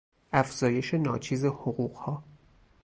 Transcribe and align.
افزایش 0.33 0.93
ناچیز 0.93 1.45
حقوقها 1.45 2.23